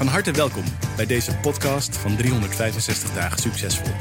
[0.00, 0.64] Van harte welkom
[0.96, 3.92] bij deze podcast van 365 dagen succesvol.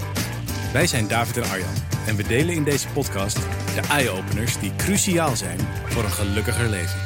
[0.73, 1.73] Wij zijn David en Arjan
[2.08, 3.35] en we delen in deze podcast
[3.75, 6.99] de eye-openers die cruciaal zijn voor een gelukkiger leven.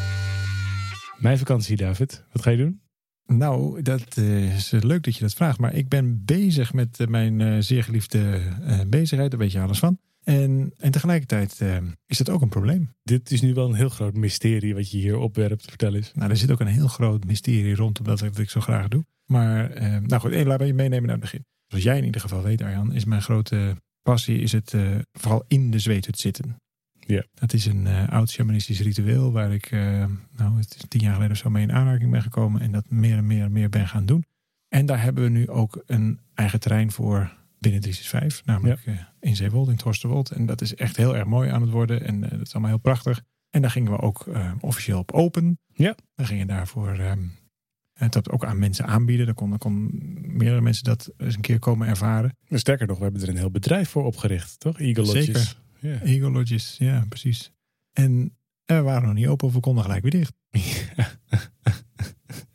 [1.17, 2.25] Mijn vakantie, David.
[2.31, 2.81] Wat ga je doen?
[3.25, 5.59] Nou, dat eh, is leuk dat je dat vraagt.
[5.59, 8.41] Maar ik ben bezig met eh, mijn eh, zeer geliefde
[8.88, 9.31] bezigheid.
[9.31, 9.99] Daar weet je alles van.
[10.23, 11.61] En, en tegelijkertijd
[12.05, 12.95] is dat ook een probleem.
[13.03, 15.65] Dit is nu wel een heel groot mysterie wat je hier opwerpt.
[15.65, 16.11] Vertel eens.
[16.13, 19.05] Nou, er zit ook een heel groot mysterie rondom dat wat ik zo graag doe.
[19.25, 19.69] Maar
[20.01, 21.45] nou goed, laten we je meenemen naar het begin.
[21.67, 24.73] Zoals jij in ieder geval weet, Arjan, is mijn grote passie is het
[25.11, 26.63] vooral in de zweethut zitten.
[27.05, 27.23] Ja.
[27.33, 30.05] Dat is een uh, oud shamanistisch ritueel waar ik uh,
[30.37, 32.89] nou, het is tien jaar geleden of zo mee in aanraking ben gekomen en dat
[32.89, 34.25] meer en meer en meer ben gaan doen.
[34.67, 38.92] En daar hebben we nu ook een eigen terrein voor binnen 365, namelijk ja.
[38.92, 40.31] uh, in Zeewold, in Torsterwold.
[40.31, 42.80] En dat is echt heel erg mooi aan het worden en dat is allemaal heel
[42.80, 43.22] prachtig.
[43.50, 44.25] En daar gingen we ook
[44.59, 45.59] officieel op open.
[45.73, 45.95] Ja.
[46.16, 47.31] We gingen daarvoor um,
[47.94, 49.25] het ook aan mensen aanbieden.
[49.25, 49.89] Dan konden kon
[50.38, 52.38] meerdere mensen dat eens een keer komen ervaren.
[52.50, 54.80] Sterker nog, we hebben er een heel bedrijf voor opgericht, toch?
[54.80, 55.58] Eagle Lodges.
[55.81, 56.02] Zeker.
[56.02, 57.52] Eagle Lodges, ja, precies.
[57.92, 60.33] En we waren nog niet open of we konden gelijk weer dicht.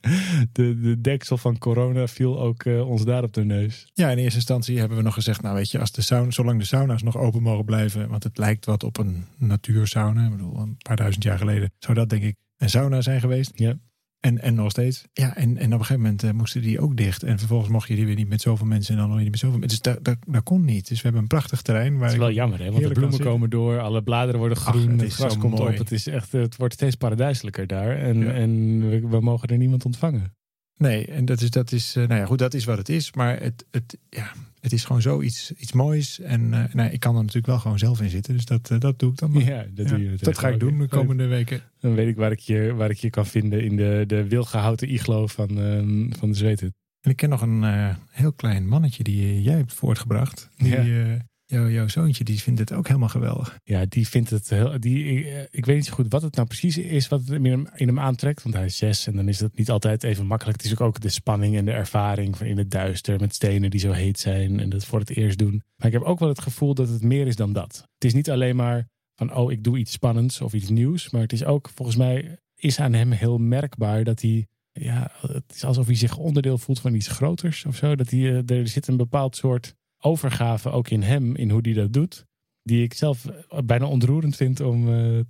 [0.53, 3.91] De, de deksel van corona viel ook uh, ons daar op de neus.
[3.95, 6.59] Ja, in eerste instantie hebben we nog gezegd, nou weet je, als de sauna, zolang
[6.59, 10.25] de sauna's nog open mogen blijven, want het lijkt wat op een natuursauna.
[10.25, 13.53] Ik bedoel, een paar duizend jaar geleden zou dat denk ik een sauna zijn geweest.
[13.55, 13.79] Ja.
[14.21, 15.05] En, en nog steeds.
[15.13, 17.23] Ja, en, en op een gegeven moment uh, moesten die ook dicht.
[17.23, 19.39] En vervolgens mocht je die weer niet met zoveel mensen en dan weer niet met
[19.39, 19.83] zoveel mensen.
[19.83, 20.89] Dus dat, dat, dat kon niet.
[20.89, 21.93] Dus we hebben een prachtig terrein.
[21.93, 22.71] Waar het is wel jammer, hè?
[22.71, 25.73] Want de bloemen komen door, alle bladeren worden groen, Ach, het, gras komt mooi.
[25.73, 25.79] op.
[25.79, 27.97] Het, is echt, het wordt steeds paradijselijker daar.
[27.97, 28.33] En, ja.
[28.33, 30.37] en we, we, mogen er niemand ontvangen.
[30.79, 33.13] Nee, en dat is, dat is, uh, nou ja, goed, dat is wat het is.
[33.13, 36.21] Maar het, het, ja, het is gewoon zoiets iets moois.
[36.21, 38.35] En uh, nou, ik kan er natuurlijk wel gewoon zelf in zitten.
[38.35, 39.43] Dus dat, uh, dat doe ik dan maar.
[39.43, 41.63] Ja, dat, doe je dat ga ik doen de komende weken.
[41.81, 44.93] Dan weet ik waar ik je, waar ik je kan vinden in de, de wilgehouten
[44.93, 46.75] iglo van, uh, van de Zweten.
[47.01, 50.49] En ik ken nog een heel klein mannetje die jij hebt voortgebracht.
[50.57, 51.19] Die, ja.
[51.51, 53.59] Jouw, zoontje die vindt het ook helemaal geweldig.
[53.65, 54.81] Ja, die vindt het heel.
[54.81, 57.69] Die, ik weet niet zo goed wat het nou precies is wat het in hem,
[57.75, 58.43] in hem aantrekt.
[58.43, 60.63] Want hij is zes en dan is het niet altijd even makkelijk.
[60.63, 63.81] Het is ook de spanning en de ervaring van in het duister met stenen die
[63.81, 65.63] zo heet zijn en dat voor het eerst doen.
[65.77, 67.87] Maar ik heb ook wel het gevoel dat het meer is dan dat.
[67.95, 71.11] Het is niet alleen maar van oh, ik doe iets spannends of iets nieuws.
[71.11, 74.47] Maar het is ook volgens mij is aan hem heel merkbaar dat hij.
[74.73, 77.97] Ja, het is alsof hij zich onderdeel voelt van iets groters of zo.
[77.97, 81.93] Dat hij, er zit een bepaald soort overgave ook in hem, in hoe hij dat
[81.93, 82.27] doet.
[82.63, 83.25] Die ik zelf
[83.65, 85.21] bijna ontroerend vind om uh,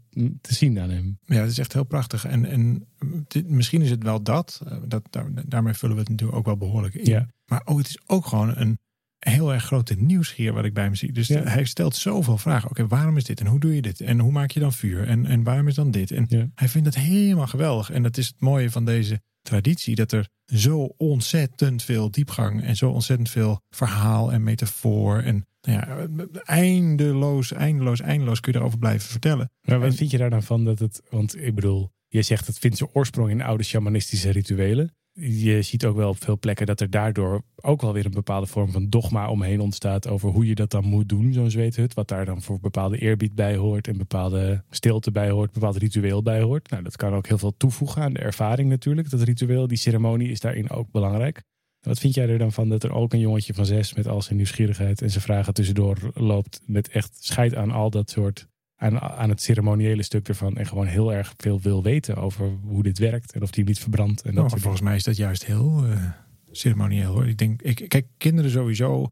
[0.41, 1.19] te zien aan hem.
[1.25, 2.25] Ja, het is echt heel prachtig.
[2.25, 2.89] En, en
[3.29, 4.63] dit, misschien is het wel dat.
[4.87, 7.05] dat daar, daarmee vullen we het natuurlijk ook wel behoorlijk in.
[7.05, 7.29] Ja.
[7.47, 8.79] Maar oh, het is ook gewoon een
[9.19, 11.13] heel erg grote nieuwsgier wat ik bij hem zie.
[11.13, 11.43] Dus ja.
[11.43, 12.71] hij stelt zoveel vragen.
[12.71, 13.41] Oké, waarom is dit?
[13.41, 14.01] En hoe doe je dit?
[14.01, 15.07] En hoe maak je dan vuur?
[15.07, 16.11] En, en waarom is dan dit?
[16.11, 16.49] En ja.
[16.55, 17.91] hij vindt het helemaal geweldig.
[17.91, 19.95] En dat is het mooie van deze traditie.
[19.95, 25.19] Dat er zo ontzettend veel diepgang en zo ontzettend veel verhaal en metafoor.
[25.19, 26.07] En nou ja,
[26.45, 29.51] eindeloos, eindeloos, eindeloos kun je erover blijven vertellen.
[29.61, 32.47] Maar wat en, vind je daar dan van dat het, want ik bedoel, je zegt
[32.47, 34.97] het vindt zijn oorsprong in oude shamanistische rituelen.
[35.21, 38.47] Je ziet ook wel op veel plekken dat er daardoor ook wel weer een bepaalde
[38.47, 41.95] vorm van dogma omheen ontstaat over hoe je dat dan moet doen, zo'n zweethut.
[41.95, 46.23] Wat daar dan voor bepaalde eerbied bij hoort en bepaalde stilte bij hoort, bepaald ritueel
[46.23, 46.71] bij hoort.
[46.71, 49.11] Nou, dat kan ook heel veel toevoegen aan de ervaring natuurlijk.
[49.11, 51.43] Dat ritueel, die ceremonie is daarin ook belangrijk.
[51.81, 54.23] Wat vind jij er dan van dat er ook een jongetje van zes met al
[54.23, 59.01] zijn nieuwsgierigheid en zijn vragen tussendoor loopt met echt scheid aan al dat soort aan,
[59.01, 60.57] aan het ceremoniële stuk ervan.
[60.57, 63.33] En gewoon heel erg veel wil weten over hoe dit werkt.
[63.33, 64.23] En of die niet verbrandt.
[64.23, 66.05] En dat oh, volgens mij is dat juist heel uh,
[66.51, 67.29] ceremonieel hoor.
[67.29, 69.11] Ik denk, ik, kijk, kinderen sowieso.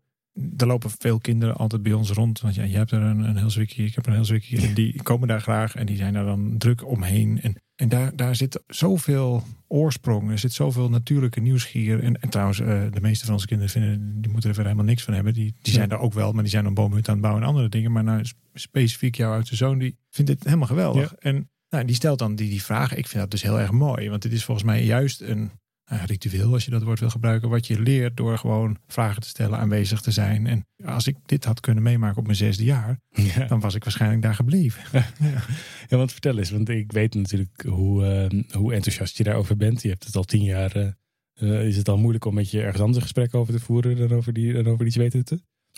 [0.56, 2.40] Er lopen veel kinderen altijd bij ons rond.
[2.40, 4.60] Want ja, je hebt er een, een heel zwikje, ik heb er een heel zwikje.
[4.60, 7.40] En die komen daar graag en die zijn daar dan druk omheen.
[7.42, 10.31] En, en daar, daar zit zoveel oorsprong.
[10.31, 12.02] Er zit zoveel natuurlijke nieuwsgier.
[12.02, 14.93] En, en trouwens, uh, de meeste van onze kinderen vinden, die moeten er verder helemaal
[14.93, 15.32] niks van hebben.
[15.32, 17.49] Die, die zijn er ook wel, maar die zijn een boomhut aan het bouwen en
[17.49, 17.93] andere dingen.
[17.93, 18.25] Maar nou,
[18.55, 21.11] specifiek jouw oudste zoon, die vindt dit helemaal geweldig.
[21.11, 21.17] Ja.
[21.19, 22.94] En nou, die stelt dan die, die vraag.
[22.94, 24.11] Ik vind dat dus heel erg mooi.
[24.11, 25.50] Want dit is volgens mij juist een
[25.86, 29.28] eh, ritueel, als je dat woord wil gebruiken, wat je leert door gewoon vragen te
[29.28, 30.46] stellen, aanwezig te zijn.
[30.46, 33.46] En als ik dit had kunnen meemaken op mijn zesde jaar, Ja.
[33.46, 34.82] dan was ik waarschijnlijk daar gebleven.
[35.88, 39.82] ja, want vertel eens, want ik weet natuurlijk hoe, eh, hoe enthousiast je daarover bent.
[39.82, 40.76] Je hebt het al tien jaar.
[40.76, 43.96] eh, is het al moeilijk om met je ergens anders een gesprek over te voeren
[43.96, 45.22] dan over die, dan over die?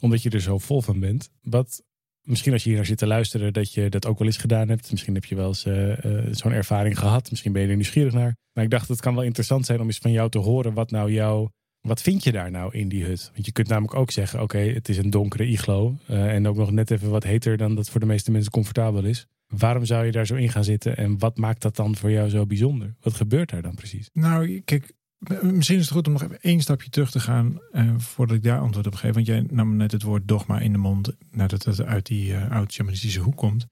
[0.00, 1.31] Omdat je er zo vol van bent.
[1.43, 1.82] Wat,
[2.29, 4.69] misschien als je hier naar zit te luisteren, dat je dat ook wel eens gedaan
[4.69, 4.91] hebt.
[4.91, 7.31] Misschien heb je wel eens eh, eh, zo'n ervaring gehad.
[7.31, 8.37] Misschien ben je er nieuwsgierig naar.
[8.53, 10.91] Maar ik dacht, het kan wel interessant zijn om eens van jou te horen wat
[10.91, 11.51] nou jouw.
[11.81, 13.31] Wat vind je daar nou in die hut?
[13.33, 15.97] Want je kunt namelijk ook zeggen: oké, het is een donkere iglo.
[16.07, 19.05] eh, en ook nog net even wat heter dan dat voor de meeste mensen comfortabel
[19.05, 19.27] is.
[19.47, 20.97] Waarom zou je daar zo in gaan zitten?
[20.97, 22.95] En wat maakt dat dan voor jou zo bijzonder?
[23.01, 24.11] Wat gebeurt daar dan precies?
[24.13, 24.93] Nou, kijk,
[25.43, 28.43] misschien is het goed om nog even één stapje terug te gaan eh, voordat ik
[28.43, 29.15] daar antwoord op geef.
[29.15, 32.50] Want jij nam net het woord dogma in de mond nadat het uit die eh
[32.50, 33.67] oud-shamanistische hoek komt.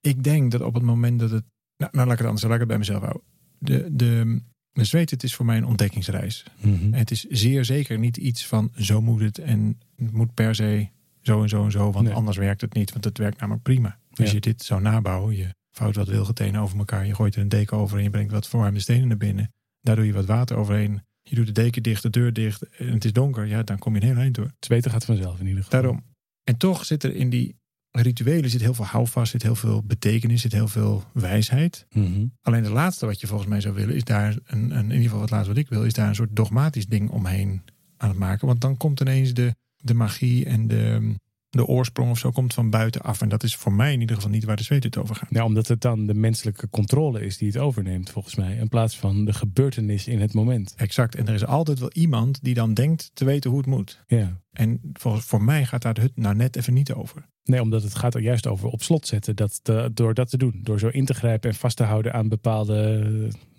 [0.00, 1.44] Ik denk dat op het moment dat het.
[1.76, 3.22] Nou, nou laat ik het anders, laat ik het bij mezelf houden.
[3.58, 4.40] De, de,
[4.72, 6.44] de zweet, het is voor mij een ontdekkingsreis.
[6.90, 10.88] Het is zeer zeker niet iets van zo moet het en het moet per se
[11.22, 12.14] zo en zo en zo, want Nee.
[12.14, 13.98] anders werkt het niet, want het werkt namelijk prima.
[14.10, 14.34] Als Ja.
[14.34, 17.76] je dit zou nabouwen, je vouwt wat wilgetenen over elkaar, je gooit er een deken
[17.76, 19.52] over en je brengt wat verwarmde stenen naar binnen.
[19.86, 21.00] Daar doe je wat water overheen.
[21.22, 23.46] Je doet de deken dicht, de deur dicht en het is donker.
[23.46, 24.50] Ja, dan kom je een heel eind door.
[24.58, 25.80] Het weten gaat vanzelf in ieder geval.
[25.80, 26.04] Daarom.
[26.44, 27.56] En toch zit er in die
[27.90, 31.86] rituelen zit heel veel houvast, zit heel veel betekenis, zit heel veel wijsheid.
[31.92, 32.26] Mhm.
[32.42, 35.02] Alleen de laatste wat je volgens mij zou willen, is daar een, een in ieder
[35.02, 37.62] geval wat laatste wat ik wil, is daar een soort dogmatisch ding omheen
[37.96, 38.46] aan het maken.
[38.46, 41.14] Want dan komt ineens de, de magie en de,
[41.56, 43.20] de oorsprong of zo komt van buitenaf.
[43.20, 45.28] En dat is voor mij in ieder geval niet waar de zweet het over gaat.
[45.30, 48.56] Ja, omdat het dan de menselijke controle is die het overneemt, volgens mij.
[48.56, 50.74] In plaats van de gebeurtenis in het moment.
[50.76, 51.14] Exact.
[51.14, 54.04] En er is altijd wel iemand die dan denkt te weten hoe het moet.
[54.06, 54.40] Ja.
[54.52, 57.28] En volgens, voor mij gaat daar hut nou net even niet over.
[57.44, 59.36] Nee, omdat het gaat er juist over op slot zetten.
[59.36, 60.60] Dat te- door dat te doen.
[60.62, 63.00] Door zo in te grijpen en vast te houden aan bepaalde.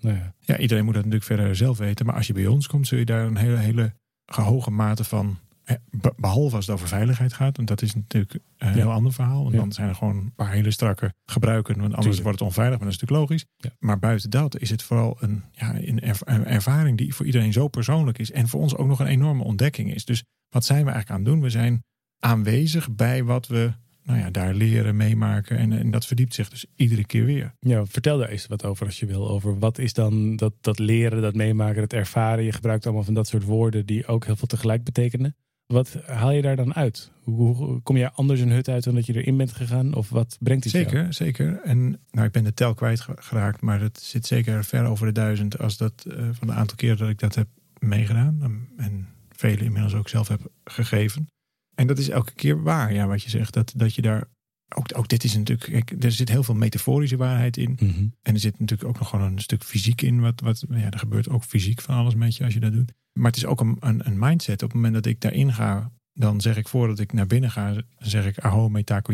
[0.01, 0.33] Nou ja.
[0.39, 2.05] Ja, iedereen moet dat natuurlijk verder zelf weten.
[2.05, 3.93] Maar als je bij ons komt, zul je daar een hele, hele
[4.25, 5.37] hoge mate van.
[5.67, 7.55] Eh, be- Behalve als het over veiligheid gaat.
[7.55, 9.41] Want dat is natuurlijk een heel ander verhaal.
[9.41, 9.59] Want Ja.
[9.59, 11.71] dan zijn er gewoon een paar hele strakke gebruiken.
[11.73, 12.23] Want anders Tuurlijk.
[12.23, 12.77] wordt het onveilig.
[12.79, 13.45] Maar dat is natuurlijk logisch.
[13.57, 13.69] Ja.
[13.79, 18.17] Maar buiten dat is het vooral een, ja, een ervaring die voor iedereen zo persoonlijk
[18.17, 18.31] is.
[18.31, 20.05] En voor ons ook nog een enorme ontdekking is.
[20.05, 21.41] Dus wat zijn we eigenlijk aan het doen?
[21.43, 21.83] We zijn
[22.19, 23.71] aanwezig bij wat we
[24.03, 25.57] nou ja, daar leren, meemaken.
[25.57, 27.53] En, en dat verdiept zich dus iedere keer weer.
[27.59, 29.29] ja, vertel daar eens wat over als je wil.
[29.29, 32.43] Over wat is dan dat, dat leren, dat meemaken, dat ervaren.
[32.43, 35.35] Je gebruikt allemaal van dat soort woorden die ook heel veel tegelijk betekenen.
[35.67, 37.11] Wat haal je daar dan uit?
[37.23, 39.93] Hoe, kom je anders een hut uit dan dat je erin bent gegaan?
[39.93, 40.85] Of wat brengt het jou?
[40.85, 41.61] Zeker, zeker.
[41.63, 45.05] En nou, ik ben de tel kwijt ge- geraakt, maar het zit zeker ver over
[45.05, 47.47] de duizend als dat eh, van de aantal keren dat ik dat heb
[47.79, 48.65] meegedaan.
[48.77, 51.27] En, vele inmiddels ook zelf heb gegeven.
[51.75, 53.53] En dat is elke keer waar, ja, wat je zegt.
[53.53, 54.27] Dat, dat je daar.
[54.75, 55.85] Ook, ook dit is natuurlijk.
[55.85, 57.77] Kijk, er zit heel veel metaforische waarheid in.
[57.79, 58.07] Mhm.
[58.21, 60.19] En er zit natuurlijk ook nog gewoon een stuk fysiek in.
[60.19, 62.93] Wat, wat, ja, er gebeurt ook fysiek van alles met je als je dat doet.
[63.17, 64.63] Maar het is ook een, een, een mindset.
[64.63, 67.81] Op het moment dat ik daarin ga, dan zeg ik voordat ik naar binnen ga,
[67.97, 69.13] zeg ik aho metako.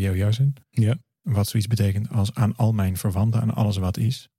[0.70, 0.98] Ja.
[1.22, 4.30] Wat zoiets betekent als aan al mijn verwanten, aan alles wat is.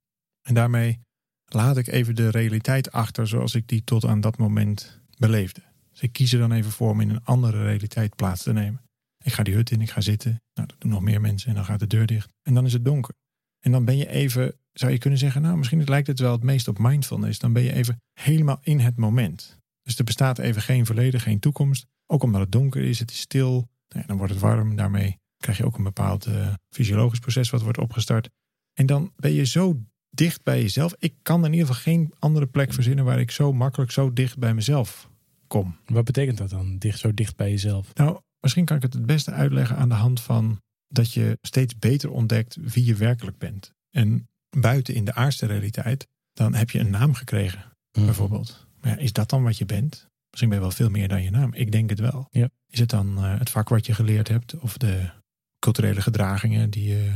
[0.41, 0.99] En daarmee
[1.45, 5.61] laat ik even de realiteit achter zoals ik die tot aan dat moment beleefde.
[5.91, 8.81] Dus ik kies er dan even voor om in een andere realiteit plaats te nemen.
[9.23, 10.41] Ik ga die hut in, ik ga zitten.
[10.53, 12.29] Nou, dat doen nog meer mensen en dan gaat de deur dicht.
[12.41, 13.15] En dan is het donker.
[13.59, 16.43] En dan ben je even, zou je kunnen zeggen, nou misschien lijkt het wel het
[16.43, 17.39] meest op mindfulness.
[17.39, 19.59] Dan ben je even helemaal in het moment.
[19.81, 21.85] Dus er bestaat even geen verleden, geen toekomst.
[22.05, 23.51] Ook omdat het donker is, het is stil.
[23.87, 24.75] Nou ja, dan wordt het warm.
[24.75, 28.29] Daarmee krijg je ook een bepaald eh, fysiologisch proces wat wordt opgestart.
[28.73, 29.79] En dan ben je zo
[30.09, 30.95] dicht bij jezelf.
[30.99, 34.37] Ik kan in ieder geval geen andere plek verzinnen waar ik zo makkelijk zo dicht
[34.37, 35.09] bij mezelf
[35.47, 35.77] kom.
[35.85, 36.77] Wat betekent dat dan?
[36.77, 37.93] Dicht, zo dicht bij jezelf.
[37.93, 41.77] Nou, misschien kan ik het het beste uitleggen aan de hand van dat je steeds
[41.77, 43.71] beter ontdekt wie je werkelijk bent.
[43.89, 48.05] En buiten in de aardse realiteit, dan heb je een naam gekregen, Mhm.
[48.05, 48.67] bijvoorbeeld.
[48.81, 50.07] Maar ja, is dat dan wat je bent?
[50.29, 51.53] Misschien ben je wel veel meer dan je naam.
[51.53, 52.27] Ik denk het wel.
[52.31, 52.49] Ja.
[52.69, 55.09] Is het dan eh, het vak wat je geleerd hebt of de
[55.59, 57.11] culturele gedragingen die je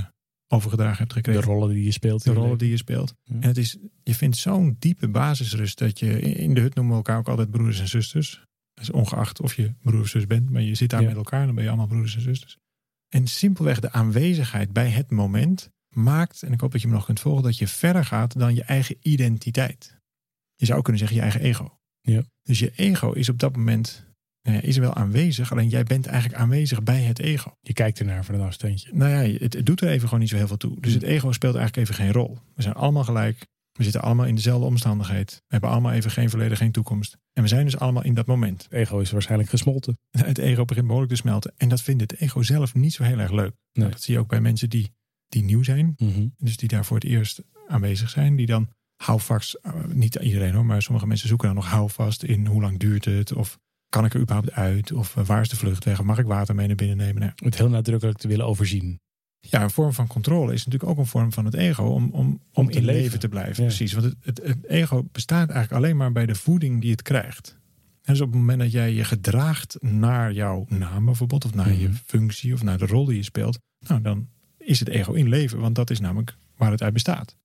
[0.47, 1.43] overgedragen hebt De gekregen?
[1.43, 2.23] rollen die je speelt.
[2.23, 3.13] de rollen die je speelt.
[3.23, 3.33] Ja.
[3.35, 6.97] En het is, je vindt zo'n diepe basisrust dat je in de hut noemen we
[6.97, 8.43] elkaar ook altijd broeders en zusters.
[8.73, 11.07] Dus ongeacht of je broer of zus bent, maar je zit daar Ja.
[11.07, 12.57] met elkaar, dan ben je allemaal broeders en zusters.
[13.09, 17.05] En simpelweg de aanwezigheid bij het moment maakt, en ik hoop dat je me nog
[17.05, 19.97] kunt volgen, dat je verder gaat dan je eigen identiteit.
[20.55, 21.79] Je zou ook kunnen zeggen je eigen ego.
[22.01, 22.23] Ja.
[22.43, 24.07] Dus je ego is op dat moment
[24.41, 27.51] nou ja, is wel aanwezig, alleen jij bent eigenlijk aanwezig bij het ego.
[27.61, 28.89] Je kijkt ernaar van een afstandje.
[28.93, 30.81] Nou ja, het, het doet er even gewoon niet zo heel veel toe.
[30.81, 32.37] Dus het ego speelt eigenlijk even geen rol.
[32.55, 33.47] We zijn allemaal gelijk.
[33.71, 35.31] We zitten allemaal in dezelfde omstandigheid.
[35.31, 37.17] We hebben allemaal even geen verleden, geen toekomst.
[37.33, 38.63] En we zijn dus allemaal in dat moment.
[38.63, 39.97] Het ego is waarschijnlijk gesmolten.
[40.17, 41.53] Het ego begint behoorlijk te smelten.
[41.57, 43.51] En dat vindt het ego zelf niet zo heel erg leuk.
[43.51, 43.55] Nee.
[43.73, 44.91] Nou, dat zie je ook bij mensen die,
[45.29, 45.93] die nieuw zijn.
[45.97, 46.27] Mhm.
[46.37, 48.35] Dus die daar voor het eerst aanwezig zijn.
[48.35, 52.45] Die dan houvast, uh, niet iedereen hoor, maar sommige mensen zoeken dan nog houvast in
[52.45, 53.59] hoe lang duurt het of
[53.89, 56.67] kan ik er überhaupt uit of uh, waar is de vluchtweg mag ik water mee
[56.67, 57.21] naar binnen nemen.
[57.21, 58.99] Nou, het heel nadrukkelijk te willen overzien.
[59.39, 62.11] Ja, een vorm van controle is natuurlijk ook een vorm van het ego om, om,
[62.11, 63.01] om, om in leven.
[63.01, 63.19] leven.
[63.19, 63.63] te blijven.
[63.63, 63.69] Ja.
[63.69, 67.01] Precies, want het, het, het, ego bestaat eigenlijk alleen maar bij de voeding die het
[67.01, 67.57] krijgt.
[68.01, 71.67] En dus op het moment dat jij je gedraagt naar jouw naam bijvoorbeeld, of naar
[71.67, 71.81] mm -hmm.
[71.81, 74.27] je functie of naar de rol die je speelt, nou dan
[74.69, 77.37] is het ego in leven, want dat is namelijk waar het uit bestaat.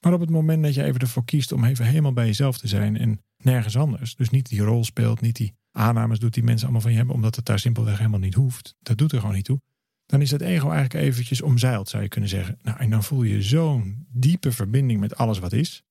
[0.00, 2.68] Maar op het moment dat je even ervoor kiest om even helemaal bij jezelf te
[2.68, 6.62] zijn en nergens anders, dus niet die rol speelt, niet die aannames doet die mensen
[6.62, 9.34] allemaal van je hebben, omdat het daar simpelweg helemaal niet hoeft, dat doet er gewoon
[9.34, 9.60] niet toe,
[10.06, 12.58] dan is het ego eigenlijk eventjes omzeild, zou je kunnen zeggen.
[12.62, 15.82] Nou, en dan voel je zo'n diepe verbinding met alles wat is.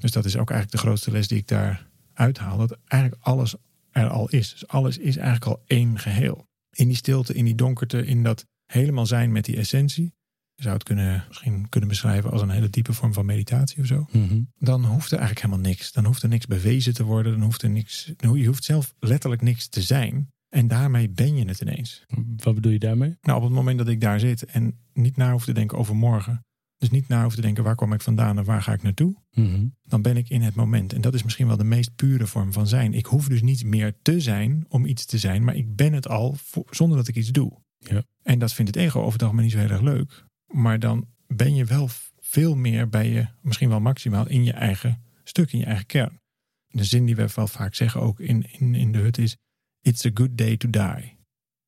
[0.00, 3.54] Dus dat is ook eigenlijk de grootste les die ik daar uithaal, dat eigenlijk alles
[3.90, 4.52] er al is.
[4.52, 6.46] Dus alles is eigenlijk al één geheel.
[6.70, 10.14] In die stilte, in die donkerte, in dat helemaal zijn met die essentie.
[10.62, 13.86] Je zou het kunnen, misschien kunnen beschrijven als een hele diepe vorm van meditatie of
[13.86, 14.06] zo.
[14.12, 14.52] Mm -hmm.
[14.58, 15.92] Dan hoeft er eigenlijk helemaal niks.
[15.92, 17.32] Dan hoeft er niks bewezen te worden.
[17.32, 18.12] Dan hoeft er niks.
[18.16, 20.32] Je hoeft zelf letterlijk niks te zijn.
[20.48, 22.04] En daarmee ben je het ineens.
[22.36, 23.16] Wat bedoel je daarmee?
[23.20, 25.96] Nou, op het moment dat ik daar zit en niet na hoef te denken over
[25.96, 26.44] morgen.
[26.76, 29.22] Dus niet na hoef te denken waar kom ik vandaan en waar ga ik naartoe.
[29.30, 29.76] Mm -hmm.
[29.82, 30.92] Dan ben ik in het moment.
[30.92, 32.94] En dat is misschien wel de meest pure vorm van zijn.
[32.94, 35.44] Ik hoef dus niet meer te zijn om iets te zijn.
[35.44, 36.36] Maar ik ben het al
[36.70, 37.60] zonder dat ik iets doe.
[37.78, 38.02] Ja.
[38.22, 40.30] En dat vindt het ego over het algemeen niet zo heel erg leuk.
[40.52, 41.88] Maar dan ben je wel
[42.20, 46.20] veel meer bij je, misschien wel maximaal, in je eigen stuk, in je eigen kern.
[46.68, 49.36] De zin die we wel vaak zeggen ook in, in, in de hut is:
[49.80, 51.20] It's a good day to die.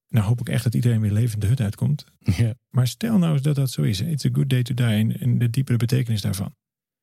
[0.09, 2.05] Nou hoop ik echt dat iedereen weer levend de hut uitkomt.
[2.37, 2.55] Ja.
[2.71, 4.01] Maar stel nou eens dat dat zo is.
[4.01, 4.87] It's a good day to die.
[4.87, 6.55] En, en de diepere betekenis daarvan.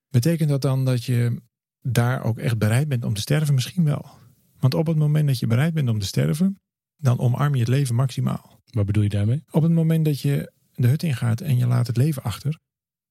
[0.10, 1.42] Betekent dat dan dat je
[1.82, 3.54] daar ook echt bereid bent om te sterven?
[3.54, 4.06] Misschien wel.
[4.60, 6.60] Want op het moment dat je bereid bent om te sterven,
[6.98, 8.60] dan omarm je het leven maximaal.
[8.66, 9.44] Wat bedoel je daarmee?
[9.52, 12.60] Op het moment dat je de hut ingaat en je laat het leven achter.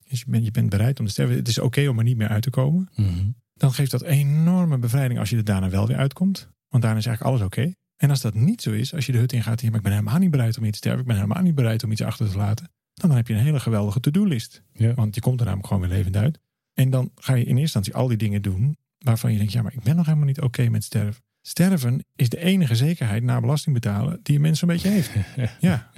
[0.09, 1.37] Dus je bent, je bent bereid om te sterven.
[1.37, 2.89] Het is oké okay om er niet meer uit te komen.
[2.95, 3.35] Mm -hmm.
[3.55, 6.49] Dan geeft dat enorme bevrijding als je er daarna wel weer uitkomt.
[6.69, 7.61] Want daarna is eigenlijk alles oké.
[7.61, 7.77] Okay.
[7.97, 9.85] En als dat niet zo is, als je de hut ingaat en je maar ik
[9.85, 11.01] ben helemaal niet bereid om hier te sterven.
[11.01, 12.71] Ik ben helemaal niet bereid om iets achter te laten.
[12.95, 14.63] Dan heb je een hele geweldige to-do-list.
[14.73, 14.95] Ja.
[14.95, 16.39] Want je komt er namelijk gewoon weer levend uit.
[16.75, 19.63] En dan ga je in eerste instantie al die dingen doen waarvan je denkt, ja,
[19.63, 21.23] maar ik ben nog helemaal niet oké okay met sterven.
[21.43, 25.11] Sterven is de enige zekerheid na belasting betalen die een mens een beetje heeft.
[25.61, 25.91] ja.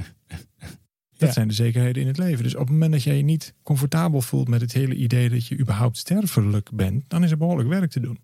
[1.27, 1.41] Dat ja.
[1.41, 2.43] zijn de zekerheden in het leven.
[2.43, 5.47] Dus op het moment dat jij je niet comfortabel voelt met het hele idee dat
[5.47, 8.19] je überhaupt sterfelijk bent, dan is er behoorlijk werk te doen.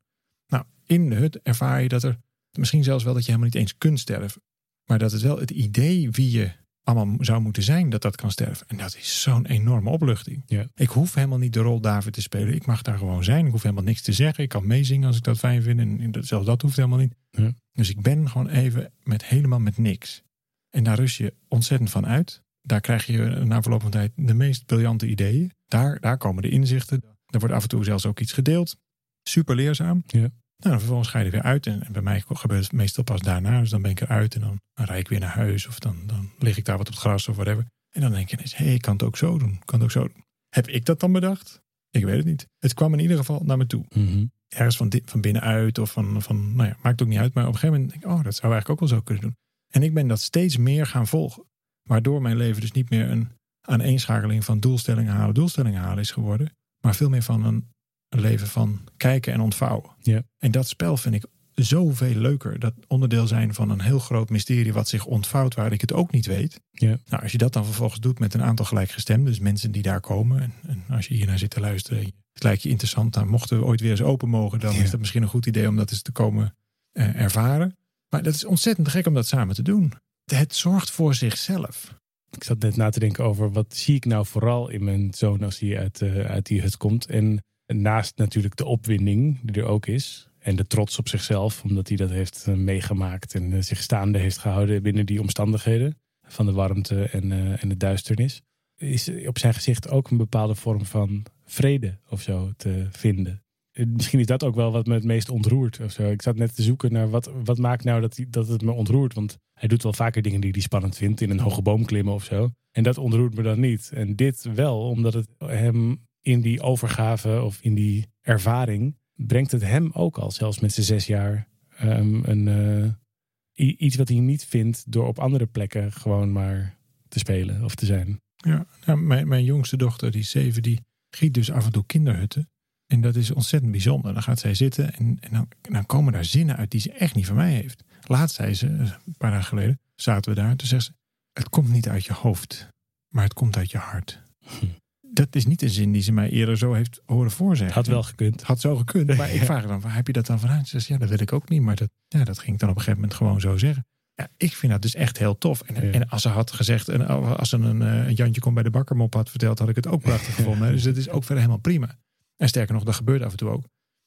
[0.47, 2.19] Nou, in de hut ervaar je dat er
[2.53, 4.43] misschien zelfs wel dat je helemaal niet eens kunt sterven.
[4.85, 6.51] Maar dat het wel het idee wie je
[6.83, 8.69] allemaal zou moeten zijn, dat dat kan sterven.
[8.69, 10.43] En dat is zo'n enorme opluchting.
[10.47, 10.67] Ja.
[10.75, 12.55] Ik hoef helemaal niet de rol David te spelen.
[12.55, 13.47] Ik mag daar gewoon zijn.
[13.47, 14.45] Ik hoef helemaal niks te zeggen.
[14.45, 15.81] Ik kan meezingen als ik dat fijn vind.
[15.81, 17.15] En zelfs dat hoeft helemaal niet.
[17.31, 17.53] Ja.
[17.73, 20.23] Dus ik ben gewoon even met helemaal met niks.
[20.71, 22.43] En daar rust je ontzettend van uit.
[22.69, 25.53] Daar krijg je na verloop van tijd de meest briljante ideeën.
[25.67, 27.03] Daar, daar komen de inzichten.
[27.27, 28.77] Er wordt af en toe zelfs ook iets gedeeld.
[29.23, 30.03] Super leerzaam.
[30.07, 30.19] Ja.
[30.19, 31.67] Nou, dan vervolgens ga je er weer uit.
[31.67, 33.61] En, en, bij mij gebeurt het meestal pas daarna.
[33.61, 35.67] Dus dan ben ik eruit en dan, dan rijd ik weer naar huis.
[35.67, 37.67] Of dan, dan lig ik daar wat op het gras of whatever.
[37.91, 39.59] En dan denk je ineens, hé, hey, ik kan het ook zo doen.
[39.65, 40.25] Kan het ook zo doen.
[40.49, 41.61] Heb ik dat dan bedacht?
[41.91, 42.49] Ik weet het niet.
[42.59, 43.85] Het kwam in ieder geval naar me toe.
[43.89, 44.33] Mm -hmm.
[44.49, 47.35] Ergens van, van binnenuit of van, van, nou ja, maakt ook niet uit.
[47.35, 49.23] Maar op een gegeven moment denk ik, oh, dat zou eigenlijk ook wel zo kunnen
[49.23, 49.37] doen.
[49.69, 51.48] En ik ben dat steeds meer gaan volgen.
[51.89, 53.29] Waardoor mijn leven dus niet meer een
[53.61, 56.57] aaneenschakeling van doelstellingen halen, doelstellingen halen is geworden.
[56.81, 57.69] Maar veel meer van een,
[58.09, 59.91] een leven van kijken en ontvouwen.
[59.99, 60.23] Ja.
[60.39, 62.59] En dat spel vind ik zoveel leuker.
[62.59, 66.11] Dat onderdeel zijn van een heel groot mysterie wat zich ontvouwt waar ik het ook
[66.13, 66.61] niet weet.
[66.71, 66.99] Ja.
[67.07, 70.01] Nou, als je dat dan vervolgens doet met een aantal gelijkgestemden, dus mensen die daar
[70.01, 70.41] komen.
[70.43, 73.65] En, en als je hiernaar zit te luisteren, het lijkt je interessant, dan mochten we
[73.65, 74.83] ooit weer eens open mogen, dan Ja.
[74.83, 76.57] is dat misschien een goed idee om dat eens te komen
[76.93, 77.77] eh, ervaren.
[78.09, 79.93] Maar dat is ontzettend gek om dat samen te doen.
[80.35, 81.95] Het zorgt voor zichzelf.
[82.31, 85.43] Ik zat net na te denken over wat zie ik nou vooral in mijn zoon
[85.43, 87.07] als hij uit, eh, uit die hut komt.
[87.07, 90.29] En naast natuurlijk de opwinding die er ook is.
[90.39, 94.19] En de trots op zichzelf, omdat hij dat heeft eh, meegemaakt en eh, zich staande
[94.19, 95.99] heeft gehouden binnen die omstandigheden.
[96.27, 98.43] Van de warmte en, en de duisternis.
[98.77, 103.43] Is op zijn gezicht ook een bepaalde vorm van vrede of zo te vinden.
[103.87, 105.81] Misschien is dat ook wel wat me het meest ontroert.
[105.81, 106.11] Of zo.
[106.11, 109.15] Ik zat net te zoeken naar wat, wat maakt nou dat, dat het me ontroert.
[109.15, 111.21] Want hij doet wel vaker dingen die hij spannend vindt.
[111.21, 112.51] In een hoge boom klimmen of zo.
[112.71, 113.91] En dat ontroert me dan niet.
[113.95, 118.97] En dit wel, omdat het hem in die overgave of in die ervaring...
[119.15, 121.49] brengt het hem ook al, zelfs met zijn zes jaar...
[121.77, 127.19] ehm, een, eh, iets wat hij niet vindt door op andere plekken gewoon maar te
[127.19, 128.21] spelen of te zijn.
[128.37, 130.81] Ja, nou, mijn, mijn jongste dochter, die zeven, die
[131.11, 132.49] giet dus af en toe kinderhutten.
[132.89, 134.13] En dat is ontzettend bijzonder.
[134.13, 137.15] Dan gaat zij zitten en, en dan, dan komen daar zinnen uit die ze echt
[137.15, 137.83] niet van mij heeft.
[138.07, 140.57] Laatst zei ze, een paar dagen geleden, zaten we daar.
[140.57, 140.93] Toen zegt ze,
[141.33, 142.69] het komt niet uit je hoofd,
[143.09, 144.23] maar het komt uit je hart.
[144.59, 144.67] Hm.
[145.01, 147.75] dat is niet een zin die ze mij eerder zo heeft horen voorzeggen.
[147.75, 148.43] Had wel gekund.
[148.43, 149.17] Had zo gekund.
[149.17, 150.69] Maar ik vraag dan, waar heb je dat dan vanuit?
[150.69, 151.63] Ze zegt, ja, dat wil ik ook niet.
[151.63, 153.87] Maar dat, ja, dat ging ik dan op een gegeven moment gewoon zo zeggen.
[154.15, 155.61] Ja, ik vind dat dus echt heel tof.
[155.61, 155.93] En, Ja.
[155.93, 158.71] en als ze had gezegd, en als ze een, eh, een Jantje komt bij de
[158.71, 160.73] bakkermop had verteld, had ik het ook prachtig gevonden.
[160.73, 161.99] Dus het is ook verder helemaal prima.
[162.39, 163.65] En sterker nog, dat gebeurt af en toe ook.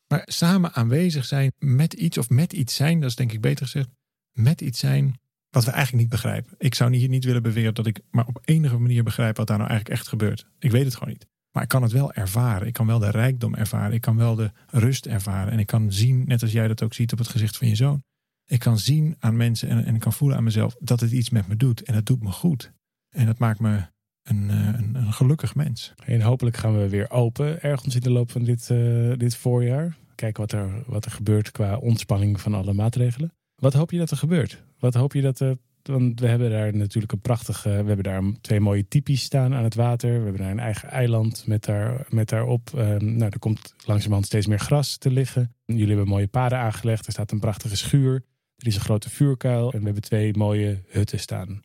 [0.07, 3.65] Maar samen aanwezig zijn met iets, of met iets zijn, dat is denk ik beter
[3.65, 3.89] gezegd,
[4.31, 5.19] met iets zijn
[5.49, 6.55] wat we eigenlijk niet begrijpen.
[6.57, 9.57] Ik zou niet, niet willen beweren dat ik maar op enige manier begrijp wat daar
[9.57, 10.45] nou eigenlijk echt gebeurt.
[10.59, 11.27] Ik weet het gewoon niet.
[11.51, 12.67] Maar ik kan het wel ervaren.
[12.67, 13.93] Ik kan wel de rijkdom ervaren.
[13.93, 15.53] Ik kan wel de rust ervaren.
[15.53, 17.75] En ik kan zien, net als jij dat ook ziet op het gezicht van je
[17.75, 18.03] zoon.
[18.45, 21.29] Ik kan zien aan mensen en, en ik kan voelen aan mezelf dat het iets
[21.29, 21.83] met me doet.
[21.83, 22.71] En dat doet me goed.
[23.09, 23.83] En dat maakt me
[24.23, 25.93] een, eh, een, een gelukkig mens.
[26.05, 29.97] En hopelijk gaan we weer open ergens in de loop van dit, eh, dit voorjaar.
[30.15, 33.33] Kijken wat er, wat er gebeurt qua ontspanning van alle maatregelen.
[33.55, 34.63] Wat hoop je dat er gebeurt?
[34.79, 35.57] Wat hoop je dat er.
[35.83, 37.69] Want we hebben daar natuurlijk een prachtige.
[37.69, 40.09] We hebben daar twee mooie typies staan aan het water.
[40.09, 42.69] We hebben daar een eigen eiland met, daar, met daarop.
[42.75, 45.55] ehm, nou, er komt langzamerhand steeds meer gras te liggen.
[45.65, 47.05] Jullie hebben mooie paden aangelegd.
[47.05, 48.13] Er staat een prachtige schuur.
[48.57, 49.71] Er is een grote vuurkuil.
[49.73, 51.61] En we hebben twee mooie hutten staan.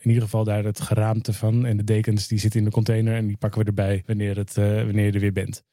[0.00, 1.66] In ieder geval daar het geraamte van.
[1.66, 3.14] En de dekens die zitten in de container.
[3.14, 5.64] En die pakken we erbij wanneer, het, eh, wanneer je er weer bent.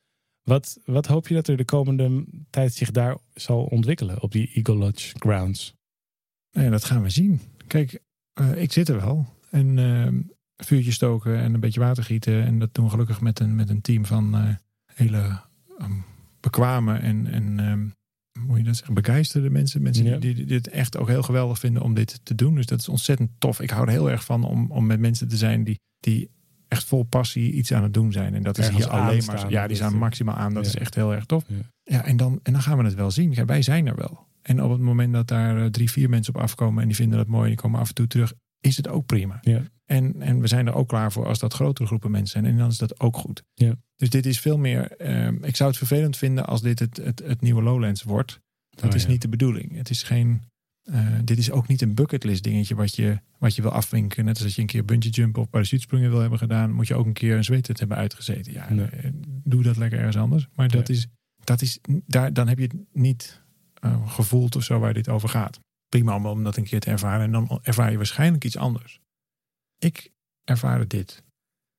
[0.43, 4.51] Wat, wat hoop je dat er de komende tijd zich daar zal ontwikkelen op die
[4.53, 5.75] Eagle Lodge grounds?
[6.51, 7.41] Nou dat gaan we zien.
[7.67, 7.99] Kijk,
[8.33, 9.25] eh, ik zit er wel.
[9.49, 12.43] En eh, vuurtje stoken en een beetje water gieten.
[12.43, 14.55] En dat doen we gelukkig met een, met een team van eh,
[14.93, 15.41] hele
[15.77, 15.99] ehm,
[16.39, 17.87] bekwame en, en ehm,
[18.37, 19.81] hoe moet je dat zeggen, begeisterde mensen.
[19.81, 20.17] Mensen Ja.
[20.17, 22.55] die, die dit echt ook heel geweldig vinden om dit te doen.
[22.55, 23.59] Dus dat is ontzettend tof.
[23.61, 26.29] Ik hou er heel erg van om, om met mensen te zijn die, die
[26.67, 28.33] echt vol passie iets aan het doen zijn.
[28.35, 29.49] En dat is Ergens hier alleen maar.
[29.49, 30.53] Ja, die staan Dat- maximaal aan.
[30.53, 30.69] Dat Ja.
[30.69, 31.43] is echt heel erg tof.
[31.47, 31.55] Ja.
[31.83, 33.33] Ja, en, dan, en dan gaan we het wel zien.
[33.33, 34.25] Kijk, wij zijn er wel.
[34.41, 37.17] En op het moment dat daar eh, drie, vier mensen op afkomen en die vinden
[37.17, 38.33] dat mooi en die komen af en toe terug,
[38.67, 39.37] is het ook prima.
[39.41, 39.61] Ja.
[39.85, 42.53] En, en we zijn er ook klaar voor als dat grotere groepen mensen zijn.
[42.53, 43.43] En dan is dat ook goed.
[43.53, 43.75] Ja.
[43.95, 44.91] Dus dit is veel meer.
[44.91, 48.39] ehm, ik zou het vervelend vinden als dit het, het, het nieuwe Lowlands wordt.
[48.69, 49.09] Dat Oh, is ja.
[49.09, 49.75] niet de bedoeling.
[49.75, 50.41] Het is geen.
[50.83, 54.25] eh, dit is ook niet een bucketlist dingetje wat je, wat je wil afwinken.
[54.25, 56.95] Net als dat je een keer bungee jump of parachutespringen wil hebben gedaan, moet je
[56.95, 58.53] ook een keer een zweethut hebben uitgezeten.
[58.53, 58.85] Ja, Nee.
[58.85, 59.11] eh,
[59.43, 60.47] doe dat lekker ergens anders.
[60.55, 60.93] Maar dat Ja.
[60.93, 61.07] is,
[61.43, 63.41] dat is daar, dan heb je het niet
[63.73, 65.59] eh, gevoeld of zo waar dit over gaat.
[65.89, 67.25] Prima om, dat een keer te ervaren.
[67.25, 68.99] En dan ervaar je waarschijnlijk iets anders.
[69.77, 70.11] Ik
[70.43, 71.23] ervaarde dit.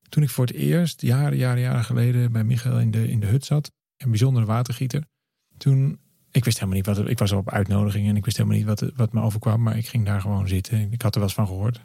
[0.09, 3.27] Toen ik voor het eerst, jaren, jaren, jaren geleden, bij Michael in de, in de
[3.27, 3.73] hut zat.
[3.97, 5.05] Een bijzondere watergieter.
[5.57, 8.67] Toen, ik wist helemaal niet wat ik was op uitnodiging en ik wist helemaal niet
[8.67, 9.63] wat, wat me overkwam.
[9.63, 10.93] Maar ik ging daar gewoon zitten.
[10.93, 11.81] Ik had er wel eens van gehoord.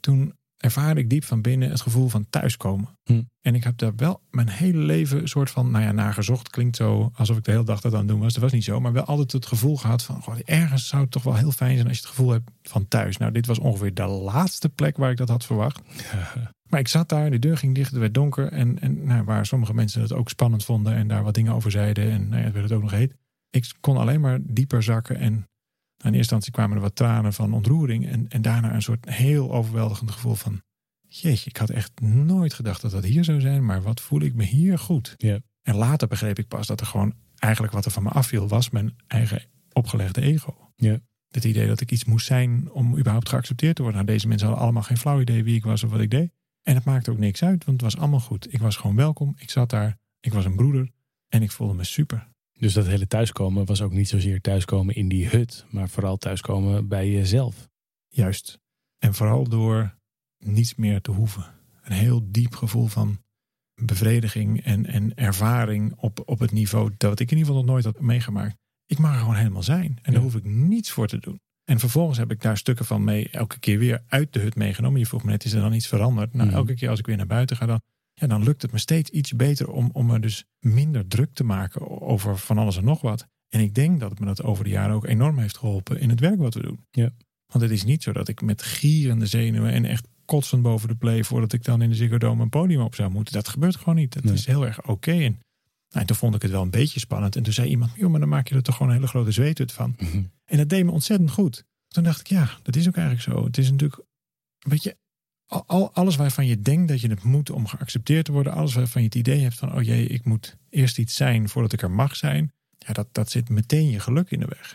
[0.00, 2.98] Toen ervaarde ik diep van binnen het gevoel van thuiskomen.
[3.04, 3.22] Hm.
[3.40, 6.50] En ik heb daar wel mijn hele leven een soort van, nou ja, nagezocht.
[6.50, 8.32] Klinkt zo alsof ik de hele dag dat aan het doen was.
[8.32, 8.80] Dat was niet zo.
[8.80, 11.74] Maar wel altijd het gevoel gehad van, goh, ergens zou het toch wel heel fijn
[11.74, 13.16] zijn als je het gevoel hebt van thuis.
[13.16, 15.80] Nou, dit was ongeveer de laatste plek waar ik dat had verwacht.
[16.68, 18.52] Maar ik zat daar, de deur ging dicht, het werd donker.
[18.52, 21.70] En, en nou, waar sommige mensen het ook spannend vonden en daar wat dingen over
[21.70, 22.10] zeiden.
[22.10, 23.14] En nou ja, het werd het ook nog heet.
[23.50, 25.16] Ik kon alleen maar dieper zakken.
[25.16, 25.48] En
[25.98, 28.06] in eerste instantie kwamen er wat tranen van ontroering.
[28.08, 30.62] En, en daarna een soort heel overweldigend gevoel van...
[31.10, 33.64] Jeetje, ik had echt nooit gedacht dat dat hier zou zijn.
[33.64, 35.14] Maar wat voel ik me hier goed.
[35.16, 35.38] Ja.
[35.62, 38.48] En later begreep ik pas dat er gewoon eigenlijk wat er van me afviel...
[38.48, 40.72] was mijn eigen opgelegde ego.
[40.76, 40.98] Ja.
[41.28, 44.00] Het idee dat ik iets moest zijn om überhaupt geaccepteerd te worden.
[44.00, 46.30] Nou, deze mensen hadden allemaal geen flauw idee wie ik was of wat ik deed.
[46.62, 48.52] En het maakte ook niks uit, want het was allemaal goed.
[48.52, 49.34] Ik was gewoon welkom.
[49.38, 49.98] Ik zat daar.
[50.20, 50.90] Ik was een broeder.
[51.28, 52.28] En ik voelde me super.
[52.58, 56.88] Dus dat hele thuiskomen was ook niet zozeer thuiskomen in die hut, maar vooral thuiskomen
[56.88, 57.68] bij jezelf.
[58.08, 58.58] Juist.
[58.98, 59.94] En vooral door
[60.38, 61.44] niets meer te hoeven.
[61.82, 63.18] Een heel diep gevoel van
[63.82, 67.84] bevrediging en, en ervaring op, op het niveau dat ik in ieder geval nog nooit
[67.84, 68.56] had meegemaakt.
[68.86, 69.86] Ik mag er gewoon helemaal zijn.
[69.88, 70.10] En Ja.
[70.12, 71.40] daar hoef ik niets voor te doen.
[71.64, 75.00] En vervolgens heb ik daar stukken van mee elke keer weer uit de hut meegenomen.
[75.00, 76.34] Je vroeg me net, is er dan iets veranderd?
[76.34, 76.56] Nou, Mhm.
[76.56, 77.80] elke keer als ik weer naar buiten ga, dan,
[78.20, 81.44] ja, dan lukt het me steeds iets beter om, om me dus minder druk te
[81.44, 83.26] maken over van alles en nog wat.
[83.48, 86.10] En ik denk dat het me dat over de jaren ook enorm heeft geholpen in
[86.10, 86.86] het werk wat we doen.
[86.90, 87.10] Ja.
[87.46, 90.94] Want het is niet zo dat ik met gierende zenuwen en echt kotsend boven de
[90.94, 93.34] play voordat ik dan in de Ziggo Dome een podium op zou moeten.
[93.34, 94.12] Dat gebeurt gewoon niet.
[94.12, 94.32] Dat Nee.
[94.34, 95.10] is heel erg oké.
[95.12, 97.36] En, nou, en toen vond ik het wel een beetje spannend.
[97.36, 99.30] En toen zei iemand, joh, maar dan maak je er toch gewoon een hele grote
[99.32, 99.96] zweethut van.
[100.44, 101.64] En dat deed me ontzettend goed.
[101.88, 103.44] Toen dacht ik, ja, dat is ook eigenlijk zo.
[103.44, 104.02] Het is natuurlijk,
[104.58, 104.96] weet je,
[105.48, 108.52] al, al- alles waarvan je denkt dat je het moet om geaccepteerd te worden.
[108.52, 111.72] Alles waarvan je het idee hebt van, oh jee, ik moet eerst iets zijn voordat
[111.72, 112.52] ik er mag zijn.
[112.78, 114.74] Ja, dat, dat zit meteen je geluk in de weg.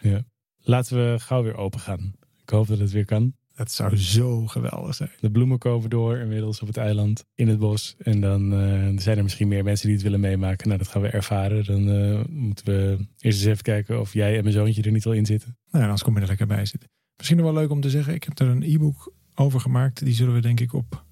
[0.57, 2.13] Laten we gauw weer open gaan.
[2.41, 3.33] Ik hoop dat het weer kan.
[3.55, 5.09] Dat zou zo geweldig zijn.
[5.19, 7.95] De bloemen komen door inmiddels op het eiland, in het bos.
[7.97, 10.67] En dan eh, zijn er misschien meer mensen die het willen meemaken.
[10.67, 11.65] Nou, dat gaan we ervaren.
[11.65, 15.05] Dan eh, moeten we eerst eens even kijken of jij en mijn zoontje er niet
[15.05, 15.49] al in zitten.
[15.49, 16.89] Nou, ja, anders kom je er lekker bij zitten.
[17.17, 20.06] Misschien nog wel leuk om te zeggen, ik heb er een e-book over gemaakt.
[20.06, 21.04] Die zullen we denk ik op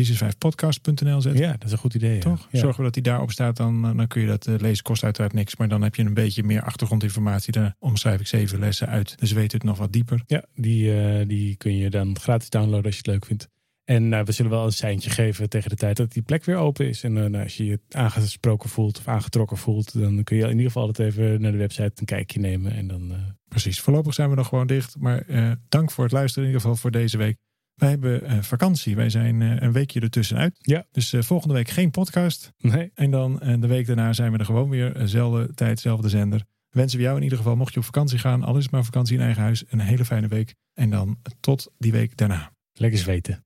[0.00, 1.42] 365podcast.nl zetten.
[1.42, 2.18] Ja, dat is een goed idee.
[2.18, 2.48] Toch?
[2.50, 2.58] Ja.
[2.58, 4.84] Zorgen we dat die daarop staat, dan, eh, dan kun je dat eh, lezen.
[4.84, 7.52] Kost uiteraard niks, maar dan heb je een beetje meer achtergrondinformatie.
[7.52, 9.18] Daar omschrijf ik zeven lessen uit.
[9.18, 10.22] Dus weet het nog wat dieper.
[10.26, 13.48] Ja, die, eh, die kun je dan gratis downloaden als je het leuk vindt.
[13.86, 16.56] En eh, we zullen wel een seintje geven tegen de tijd dat die plek weer
[16.56, 17.02] open is.
[17.02, 20.50] En eh, nou, als je je aangesproken voelt of aangetrokken voelt, dan kun je in
[20.50, 22.72] ieder geval altijd even naar de website een kijkje nemen.
[22.72, 23.18] En dan eh,
[23.48, 23.80] Precies.
[23.80, 24.96] Voorlopig zijn we nog gewoon dicht.
[24.98, 25.24] Maar
[25.68, 27.36] dank voor het luisteren in ieder geval voor deze week.
[27.74, 28.96] Wij hebben vakantie.
[28.96, 30.58] Wij zijn een weekje ertussenuit.
[30.60, 30.86] Ja.
[30.92, 32.52] Dus volgende week geen podcast.
[32.58, 32.90] nee.
[32.94, 35.00] En dan de week daarna zijn we er gewoon weer.
[35.04, 36.44] Zelfde tijd, zelfde zender.
[36.70, 39.16] Wensen we jou in ieder geval, mocht je op vakantie gaan, al is maar vakantie
[39.16, 40.54] in eigen huis, een hele fijne week.
[40.74, 42.52] En dan tot die week daarna.
[42.72, 43.34] lekker zweten.